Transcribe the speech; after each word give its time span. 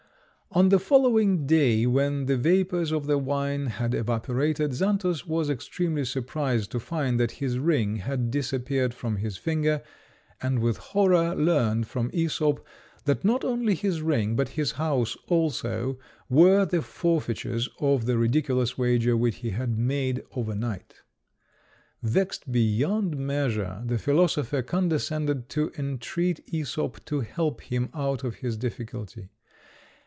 On 0.53 0.67
the 0.67 0.79
following 0.79 1.47
day, 1.47 1.85
when 1.85 2.25
the 2.25 2.35
vapours 2.35 2.91
of 2.91 3.05
the 3.07 3.17
wine 3.17 3.67
had 3.67 3.93
evaporated, 3.95 4.73
Xantus 4.73 5.25
was 5.25 5.49
extremely 5.49 6.03
surprised 6.03 6.71
to 6.71 6.79
find 6.81 7.17
that 7.21 7.31
his 7.39 7.57
ring 7.57 7.95
had 7.99 8.29
disappeared 8.29 8.93
from 8.93 9.15
his 9.15 9.37
finger, 9.37 9.81
and 10.41 10.59
with 10.59 10.75
horror 10.75 11.33
learned 11.37 11.87
from 11.87 12.11
Æsop 12.11 12.59
that 13.05 13.23
not 13.23 13.45
only 13.45 13.75
his 13.75 14.01
ring, 14.01 14.35
but 14.35 14.49
his 14.59 14.73
house 14.73 15.15
also, 15.29 15.97
were 16.27 16.65
the 16.65 16.81
forfeitures 16.81 17.69
of 17.79 18.03
the 18.05 18.17
ridiculous 18.17 18.77
wager 18.77 19.15
which 19.15 19.37
he 19.37 19.51
had 19.51 19.79
made 19.79 20.21
over 20.35 20.53
night. 20.53 20.95
Vexed 22.03 22.51
beyond 22.51 23.15
measure, 23.17 23.81
the 23.85 23.97
philosopher 23.97 24.61
condescended 24.61 25.47
to 25.47 25.71
entreat 25.77 26.45
Æsop 26.51 27.05
to 27.05 27.21
help 27.21 27.61
him 27.61 27.87
out 27.93 28.25
of 28.25 28.35
his 28.43 28.57
difficulty. 28.57 29.29